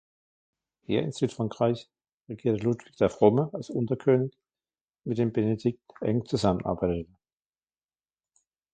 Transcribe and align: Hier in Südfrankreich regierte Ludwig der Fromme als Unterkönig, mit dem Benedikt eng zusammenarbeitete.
Hier 0.87 1.03
in 1.03 1.11
Südfrankreich 1.11 1.87
regierte 2.27 2.63
Ludwig 2.63 2.95
der 2.97 3.11
Fromme 3.11 3.51
als 3.53 3.69
Unterkönig, 3.69 4.33
mit 5.03 5.19
dem 5.19 5.31
Benedikt 5.31 5.77
eng 6.01 6.25
zusammenarbeitete. 6.25 7.11